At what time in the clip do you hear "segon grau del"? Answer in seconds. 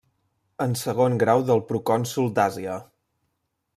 0.83-1.61